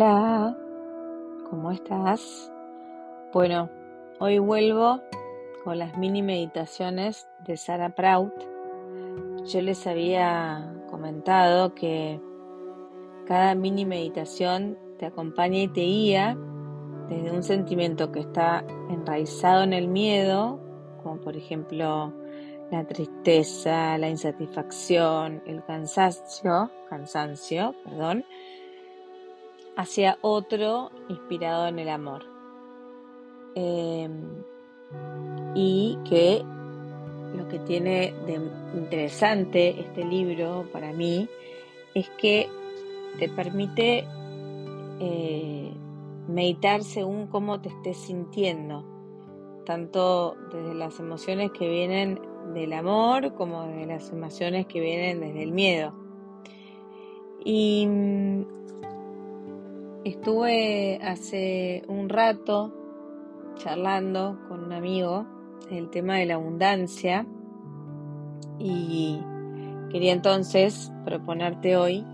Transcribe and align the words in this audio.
Hola, 0.00 0.56
¿cómo 1.50 1.72
estás? 1.72 2.52
Bueno, 3.32 3.68
hoy 4.20 4.38
vuelvo 4.38 5.00
con 5.64 5.80
las 5.80 5.98
mini 5.98 6.22
meditaciones 6.22 7.28
de 7.44 7.56
Sarah 7.56 7.96
Prout. 7.96 8.32
Yo 9.46 9.60
les 9.60 9.84
había 9.88 10.72
comentado 10.88 11.74
que 11.74 12.20
cada 13.26 13.56
mini 13.56 13.84
meditación 13.86 14.78
te 15.00 15.06
acompaña 15.06 15.62
y 15.62 15.66
te 15.66 15.80
guía 15.80 16.38
desde 17.08 17.32
un 17.32 17.42
sentimiento 17.42 18.12
que 18.12 18.20
está 18.20 18.64
enraizado 18.90 19.64
en 19.64 19.72
el 19.72 19.88
miedo, 19.88 20.60
como 21.02 21.20
por 21.20 21.36
ejemplo 21.36 22.12
la 22.70 22.86
tristeza, 22.86 23.98
la 23.98 24.08
insatisfacción, 24.08 25.42
el 25.44 25.64
cansancio, 25.64 26.70
cansancio, 26.88 27.74
perdón, 27.82 28.24
hacia 29.78 30.18
otro 30.22 30.90
inspirado 31.08 31.68
en 31.68 31.78
el 31.78 31.88
amor. 31.88 32.24
Em, 33.54 34.42
y 35.54 35.96
que 36.04 36.42
lo 37.36 37.46
que 37.46 37.60
tiene 37.60 38.12
de 38.26 38.40
interesante 38.74 39.80
este 39.80 40.04
libro 40.04 40.66
para 40.72 40.92
mí 40.92 41.28
es 41.94 42.10
que 42.20 42.48
te 43.20 43.28
permite 43.28 44.04
eh, 44.98 45.72
meditar 46.26 46.82
según 46.82 47.28
cómo 47.28 47.60
te 47.60 47.68
estés 47.68 47.98
sintiendo, 47.98 48.84
tanto 49.64 50.36
desde 50.52 50.74
las 50.74 50.98
emociones 50.98 51.52
que 51.52 51.68
vienen 51.68 52.20
del 52.52 52.72
amor 52.72 53.32
como 53.34 53.62
de 53.68 53.86
las 53.86 54.10
emociones 54.10 54.66
que 54.66 54.80
vienen 54.80 55.20
desde 55.20 55.44
el 55.44 55.52
miedo. 55.52 55.94
Y 57.44 57.86
Estuve 60.08 60.98
hace 61.02 61.82
un 61.86 62.08
rato 62.08 62.72
charlando 63.56 64.38
con 64.48 64.64
un 64.64 64.72
amigo 64.72 65.26
del 65.68 65.90
tema 65.90 66.16
de 66.16 66.24
la 66.24 66.36
abundancia 66.36 67.26
y 68.58 69.20
quería 69.90 70.14
entonces 70.14 70.90
proponerte 71.04 71.76
hoy 71.76 72.06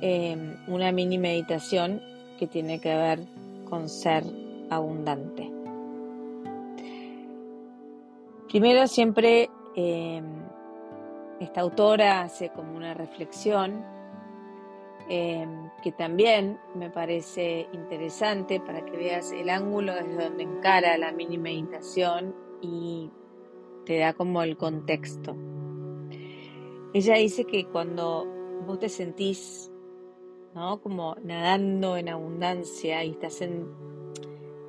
em, 0.00 0.56
una 0.68 0.90
mini 0.90 1.18
meditación 1.18 2.00
que 2.38 2.46
tiene 2.46 2.80
que 2.80 2.96
ver 2.96 3.20
con 3.68 3.90
ser 3.90 4.24
abundante. 4.70 5.52
Primero 8.48 8.86
siempre 8.86 9.50
em, 9.74 10.24
esta 11.40 11.60
autora 11.60 12.22
hace 12.22 12.48
como 12.48 12.74
una 12.74 12.94
reflexión 12.94 13.84
Em, 15.08 15.70
que 15.84 15.92
también 15.92 16.58
me 16.74 16.90
parece 16.90 17.68
interesante 17.72 18.58
para 18.58 18.84
que 18.84 18.96
veas 18.96 19.30
el 19.30 19.50
ángulo 19.50 19.94
desde 19.94 20.24
donde 20.24 20.42
encara 20.42 20.98
la 20.98 21.12
mini 21.12 21.38
meditación 21.38 22.34
y 22.60 23.12
te 23.84 23.98
da 23.98 24.14
como 24.14 24.42
el 24.42 24.56
contexto. 24.56 25.36
Ella 26.92 27.14
dice 27.14 27.44
que 27.44 27.66
cuando 27.66 28.26
vos 28.66 28.80
te 28.80 28.88
sentís 28.88 29.70
¿no? 30.56 30.80
como 30.80 31.14
nadando 31.22 31.96
en 31.96 32.08
abundancia 32.08 33.04
y 33.04 33.10
estás 33.10 33.42
en, 33.42 33.68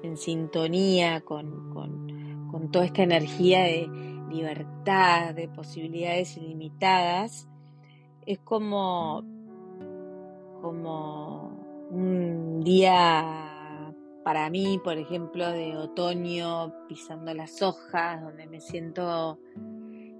en 0.03 0.17
sintonía 0.17 1.21
con, 1.21 1.71
con, 1.73 2.47
con 2.51 2.69
toda 2.69 2.85
esta 2.85 3.01
energía 3.01 3.63
de 3.63 3.89
libertad, 4.29 5.33
de 5.33 5.47
posibilidades 5.47 6.37
ilimitadas, 6.37 7.47
es 8.27 8.37
como 8.39 9.23
como 10.67 11.87
un 11.91 12.61
día 12.61 13.93
para 14.25 14.49
mí, 14.49 14.81
por 14.83 14.97
ejemplo, 14.97 15.49
de 15.49 15.77
otoño, 15.77 16.73
pisando 16.89 17.33
las 17.33 17.61
hojas, 17.61 18.21
donde 18.21 18.47
me 18.47 18.59
siento 18.59 19.39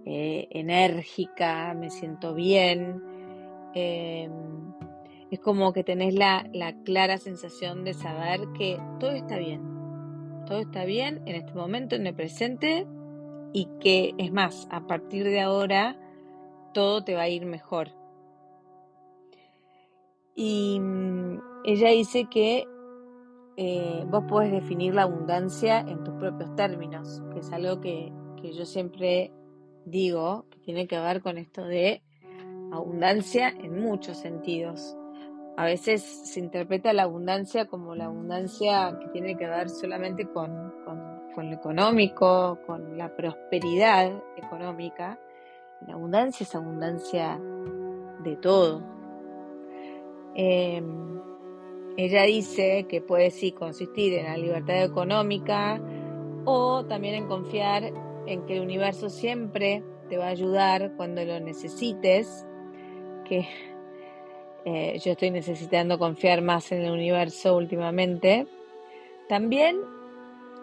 eh, 0.06 0.47
enérgica, 0.52 1.74
me 1.74 1.90
siento 1.90 2.34
bien. 2.34 3.03
Em, 3.74 4.31
es 5.30 5.40
como 5.41 5.74
que 5.74 5.84
tenés 5.84 6.13
la, 6.13 6.47
la 6.53 6.72
clara 6.84 7.18
sensación 7.18 7.84
de 7.84 7.94
saber 7.94 8.40
que 8.57 8.80
todo 9.02 9.12
está 9.12 9.38
bien. 9.38 9.62
Todo 10.46 10.59
está 10.59 10.86
bien 10.86 11.22
en 11.25 11.36
este 11.36 11.53
momento, 11.53 11.97
en 11.97 12.07
el 12.07 12.16
presente, 12.16 12.88
y 13.52 13.68
que 13.81 14.13
es 14.18 14.31
más, 14.31 14.69
a 14.72 14.88
partir 14.88 15.25
de 15.25 15.41
ahora 15.41 16.00
todo 16.74 17.03
te 17.03 17.16
va 17.16 17.24
a 17.24 17.30
ir 17.30 17.46
mejor. 17.46 17.90
Y 20.38 20.80
mm, 20.80 21.42
ella 21.66 21.90
dice 21.90 22.28
que 22.30 22.68
eh, 23.58 24.06
vos 24.08 24.24
podés 24.30 24.52
definir 24.52 24.94
la 24.94 25.02
abundancia 25.02 25.80
en 25.80 26.03
tus 26.03 26.14
propios 26.14 26.56
términos, 26.56 27.24
que 27.34 27.40
es 27.40 27.52
algo 27.52 27.81
que, 27.81 28.14
que 28.40 28.53
yo 28.53 28.66
siempre 28.66 29.34
digo, 29.86 30.46
que 30.52 30.59
tiene 30.59 30.88
que 30.88 31.00
ver 31.00 31.24
con 31.24 31.40
esto 31.40 31.66
de 31.66 32.03
abundancia 32.72 33.50
en 33.50 33.81
muchos 33.81 34.18
sentidos. 34.18 34.96
A 35.58 35.66
veces 35.66 36.03
se 36.03 36.40
interpreta 36.40 36.94
la 36.94 37.04
abundancia 37.04 37.66
como 37.66 37.96
la 37.96 38.06
abundancia 38.06 38.96
que 39.02 39.08
tiene 39.08 39.36
que 39.38 39.48
ver 39.48 39.69
solamente 39.69 40.28
con, 40.28 40.72
con, 40.86 41.02
con 41.34 41.50
lo 41.50 41.56
económico, 41.56 42.59
con 42.68 42.96
la 42.96 43.16
prosperidad 43.16 44.12
económica. 44.36 45.19
La 45.88 45.96
abundancia 45.96 46.44
es 46.44 46.54
abundancia 46.54 47.42
de 48.24 48.36
todo, 48.36 48.97
Em, 50.40 51.20
ella 51.98 52.22
dice 52.24 52.86
que 52.88 53.02
puede 53.02 53.31
sí 53.31 53.52
consistir 53.52 54.14
en 54.14 54.25
la 54.25 54.38
libertad 54.38 54.84
económica 54.84 55.81
o 56.46 56.86
también 56.86 57.16
en 57.16 57.28
confiar 57.28 57.92
en 58.28 58.46
que 58.46 58.58
el 58.58 58.62
universo 58.62 59.09
siempre 59.09 59.84
te 60.08 60.18
va 60.18 60.25
a 60.25 60.30
ayudar 60.30 60.94
cuando 60.96 61.25
lo 61.25 61.40
necesites, 61.40 62.46
que 63.25 63.48
eh, 64.64 65.00
yo 65.03 65.14
estoy 65.14 65.31
necesitando 65.31 65.98
confiar 65.98 66.44
más 66.44 66.72
en 66.72 66.84
el 66.84 66.92
universo 66.92 67.58
últimamente. 67.58 68.46
También 69.28 69.78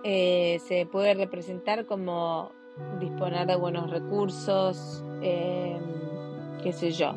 eh, 0.05 0.61
se 0.65 0.87
puede 0.87 1.15
representar 1.15 1.85
como 1.85 2.53
disponer 3.01 3.49
de 3.49 3.57
buenos 3.57 3.91
recursos, 3.91 5.05
em, 5.21 5.83
qué 6.63 6.73
sé 6.73 6.93
yo, 6.93 7.13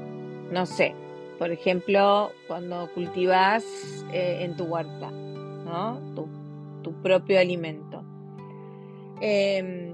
no 0.51 0.65
sé, 0.65 0.95
por 1.37 1.51
ejemplo, 1.51 2.31
cuando 2.47 2.89
cultivas 2.93 3.63
eh, 4.11 4.39
en 4.41 4.55
tu 4.55 4.65
huerta, 4.65 5.11
¿no? 5.11 5.99
Tu, 6.15 6.27
propio 7.03 7.37
alimento. 7.37 8.01
Em, 9.19 9.93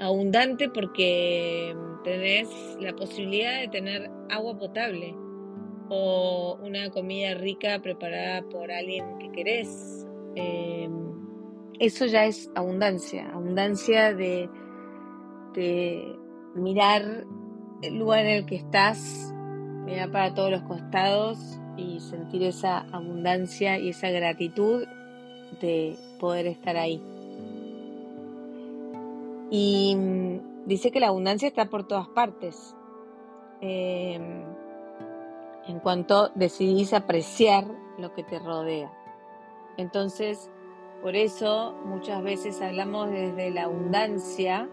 abundante 0.00 0.68
porque 0.68 1.76
tenés 2.02 2.48
la 2.80 2.92
posibilidad 2.96 3.60
de 3.60 3.68
tener 3.68 4.10
agua 4.30 4.58
potable 4.58 5.14
o 5.90 6.58
una 6.60 6.90
comida 6.90 7.34
rica 7.34 7.80
preparada 7.80 8.42
por 8.48 8.72
alguien 8.72 9.18
que 9.18 9.30
querés. 9.30 10.08
Em, 10.34 10.92
eso 11.78 12.06
ya 12.06 12.24
es 12.24 12.50
abundancia, 12.56 13.30
abundancia 13.32 14.12
de, 14.12 14.48
de 15.54 16.16
mirar 16.56 17.24
el 17.82 17.98
lugar 17.98 18.26
en 18.26 18.38
el 18.38 18.46
que 18.46 18.56
estás 18.56 19.33
mirar 19.84 20.10
para 20.10 20.34
todos 20.34 20.50
los 20.50 20.62
costados 20.62 21.38
y 21.76 22.00
sentir 22.00 22.42
esa 22.42 22.80
abundancia 22.92 23.78
y 23.78 23.90
esa 23.90 24.10
gratitud 24.10 24.86
de 25.60 25.96
poder 26.18 26.46
estar 26.46 26.76
ahí. 26.76 27.02
Y 29.50 29.94
mm, 29.96 30.66
dice 30.66 30.90
que 30.90 31.00
la 31.00 31.08
abundancia 31.08 31.48
está 31.48 31.66
por 31.66 31.86
todas 31.86 32.08
partes. 32.08 32.74
Em, 33.60 34.42
en 35.66 35.80
cuanto 35.80 36.28
decidís 36.34 36.92
apreciar 36.92 37.64
lo 37.98 38.12
que 38.12 38.22
te 38.22 38.38
rodea. 38.38 38.92
Entonces, 39.76 40.50
por 41.02 41.16
eso 41.16 41.74
muchas 41.84 42.22
veces 42.22 42.60
hablamos 42.60 43.10
desde 43.10 43.50
la 43.50 43.64
abundancia, 43.64 44.68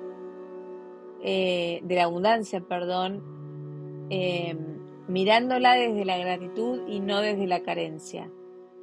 eh, 1.22 1.80
de 1.84 1.96
la 1.96 2.04
abundancia, 2.04 2.62
perdón, 2.62 4.08
em, 4.10 4.71
mirándola 5.12 5.74
desde 5.74 6.06
la 6.06 6.18
gratitud 6.18 6.88
y 6.88 7.02
no 7.02 7.20
desde 7.20 7.46
la 7.46 7.62
carencia. 7.64 8.32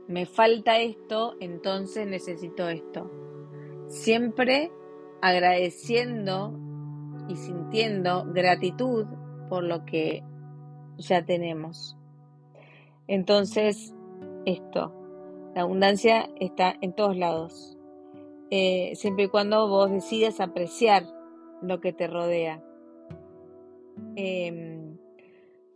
Me 0.08 0.26
falta 0.26 0.78
esto, 0.78 1.36
entonces 1.40 2.06
necesito 2.06 2.68
esto. 2.68 3.10
Siempre 3.88 4.70
agradeciendo 5.22 6.52
y 7.28 7.36
sintiendo 7.36 8.26
gratitud 8.26 9.06
por 9.48 9.64
lo 9.64 9.86
que 9.86 10.22
ya 10.98 11.24
tenemos. 11.24 11.96
Entonces, 13.06 13.94
esto, 14.44 14.92
la 15.54 15.62
abundancia 15.62 16.28
está 16.40 16.74
en 16.82 16.92
todos 16.92 17.16
lados. 17.16 17.78
Eh, 18.50 18.92
siempre 18.96 19.24
y 19.24 19.28
cuando 19.28 19.66
vos 19.68 19.90
decidas 19.90 20.40
apreciar 20.40 21.04
lo 21.62 21.80
que 21.80 21.94
te 21.94 22.06
rodea. 22.06 22.62
Em, 24.16 24.87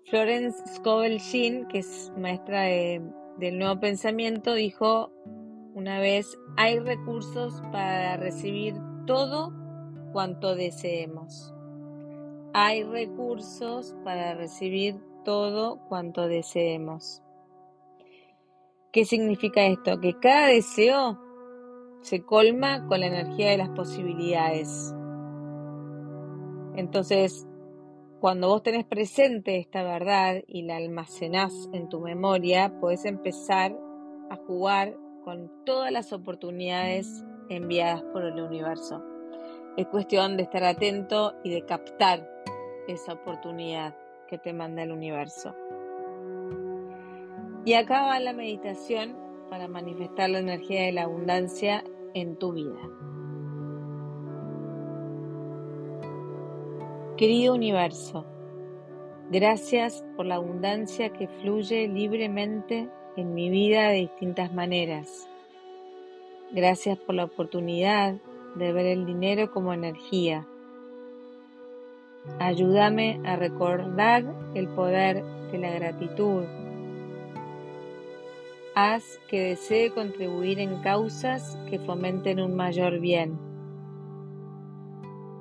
Florence 0.06 0.62
Scovel 0.76 1.18
Jean, 1.18 1.66
que 1.68 1.78
es 1.78 2.12
maestra 2.16 2.62
de 2.62 3.02
del 3.38 3.58
nuevo 3.58 3.80
pensamiento 3.80 4.54
dijo 4.54 5.10
una 5.74 5.98
vez, 6.00 6.38
hay 6.56 6.78
recursos 6.78 7.62
para 7.72 8.16
recibir 8.16 8.74
todo 9.06 9.52
cuanto 10.12 10.54
deseemos. 10.54 11.54
Hay 12.52 12.84
recursos 12.84 13.96
para 14.04 14.34
recibir 14.34 15.00
todo 15.24 15.80
cuanto 15.88 16.28
deseemos. 16.28 17.22
¿Qué 18.92 19.06
significa 19.06 19.64
esto? 19.64 19.98
Que 19.98 20.18
cada 20.18 20.48
deseo 20.48 21.18
se 22.02 22.22
colma 22.22 22.86
con 22.86 23.00
la 23.00 23.06
energía 23.06 23.50
de 23.50 23.56
las 23.56 23.70
posibilidades. 23.70 24.94
Entonces, 26.76 27.46
cuando 28.22 28.46
vos 28.46 28.62
tenés 28.62 28.84
presente 28.84 29.58
esta 29.58 29.82
verdad 29.82 30.44
y 30.46 30.62
la 30.62 30.76
almacenás 30.76 31.68
en 31.72 31.88
tu 31.88 31.98
memoria, 31.98 32.72
podés 32.78 33.04
empezar 33.04 33.76
a 34.30 34.36
jugar 34.36 34.96
con 35.24 35.50
todas 35.66 35.90
las 35.90 36.12
oportunidades 36.12 37.24
enviadas 37.48 38.04
por 38.12 38.22
el 38.24 38.40
universo. 38.40 39.02
Es 39.76 39.88
cuestión 39.88 40.36
de 40.36 40.44
estar 40.44 40.62
atento 40.62 41.34
y 41.42 41.50
de 41.50 41.64
captar 41.64 42.30
esa 42.86 43.14
oportunidad 43.14 43.96
que 44.28 44.38
te 44.38 44.52
manda 44.52 44.84
el 44.84 44.92
universo. 44.92 45.52
Y 47.64 47.74
acá 47.74 48.02
va 48.02 48.20
la 48.20 48.32
meditación 48.32 49.16
para 49.50 49.66
manifestar 49.66 50.30
la 50.30 50.38
energía 50.38 50.84
de 50.84 50.92
la 50.92 51.02
abundancia 51.02 51.82
en 52.14 52.38
tu 52.38 52.52
vida. 52.52 52.88
Querido 57.22 57.54
universo, 57.54 58.26
gracias 59.30 60.04
por 60.16 60.26
la 60.26 60.34
abundancia 60.34 61.12
que 61.12 61.28
fluye 61.28 61.86
libremente 61.86 62.88
en 63.16 63.32
mi 63.32 63.48
vida 63.48 63.90
de 63.90 63.98
distintas 63.98 64.52
maneras. 64.52 65.30
Gracias 66.50 66.98
por 66.98 67.14
la 67.14 67.26
oportunidad 67.26 68.16
de 68.56 68.72
ver 68.72 68.86
el 68.86 69.06
dinero 69.06 69.52
como 69.52 69.72
energía. 69.72 70.48
Ayúdame 72.40 73.20
a 73.24 73.36
recordar 73.36 74.24
el 74.56 74.66
poder 74.70 75.22
de 75.52 75.58
la 75.58 75.70
gratitud. 75.70 76.42
Haz 78.74 79.20
que 79.28 79.42
desee 79.42 79.92
contribuir 79.92 80.58
en 80.58 80.82
causas 80.82 81.56
que 81.70 81.78
fomenten 81.78 82.40
un 82.40 82.56
mayor 82.56 82.98
bien 82.98 83.51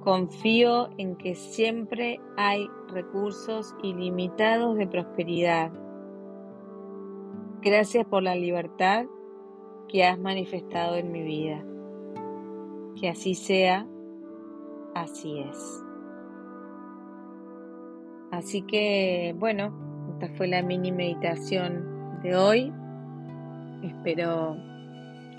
Confío 0.02 0.90
en 0.98 1.16
que 1.16 1.36
siempre 1.36 2.20
hay 2.36 2.68
recursos 2.88 3.76
ilimitados 3.84 4.76
de 4.76 4.88
prosperidad. 4.88 5.72
Gracias 7.62 8.08
por 8.08 8.24
la 8.24 8.34
libertad 8.34 9.06
que 9.88 10.04
has 10.04 10.18
manifestado 10.18 10.96
en 10.96 11.12
mi 11.12 11.22
vida. 11.22 11.64
Que 13.00 13.10
así 13.10 13.36
sea, 13.36 13.86
así 14.96 15.38
es. 15.40 15.84
Así 18.32 18.64
que, 18.64 19.36
bueno, 19.38 19.72
esta 20.14 20.34
fue 20.36 20.48
la 20.48 20.64
mini 20.64 20.92
meditación 20.92 22.20
de 22.24 22.36
hoy. 22.36 22.74
Espero 23.84 24.58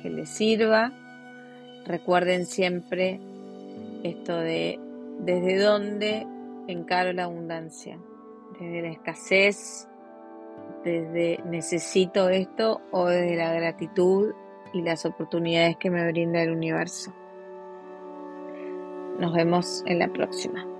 que 0.00 0.10
les 0.10 0.28
sirva. 0.28 0.92
Recuerden 1.84 2.46
siempre 2.46 3.20
esto 4.02 4.36
de 4.36 4.78
desde 5.20 5.58
dónde 5.58 6.26
encaro 6.66 7.12
la 7.12 7.24
abundancia, 7.24 7.98
desde 8.58 8.82
la 8.82 8.88
escasez, 8.88 9.88
desde 10.84 11.40
necesito 11.44 12.28
esto 12.28 12.80
o 12.90 13.06
desde 13.06 13.36
la 13.36 13.52
gratitud 13.52 14.32
y 14.72 14.82
las 14.82 15.04
oportunidades 15.04 15.76
que 15.76 15.90
me 15.90 16.06
brinda 16.10 16.42
el 16.42 16.50
universo. 16.50 17.12
Nos 19.18 19.32
vemos 19.34 19.84
en 19.86 19.98
la 19.98 20.08
próxima. 20.08 20.71